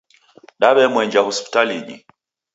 [0.61, 1.95] Daw'emwenja Hospitalinyi